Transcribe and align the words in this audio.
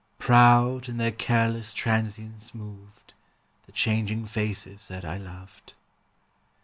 Proud 0.17 0.89
in 0.89 0.97
their 0.97 1.11
careless 1.11 1.73
transience 1.73 2.55
moved 2.55 3.13
The 3.67 3.71
changing 3.71 4.25
faces 4.25 4.87
that 4.87 5.05
I 5.05 5.17
loved. 5.19 5.75